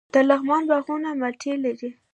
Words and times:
د 0.13 0.15
لغمان 0.29 0.63
باغونه 0.69 1.09
مالټې 1.19 1.53
لري. 1.65 1.89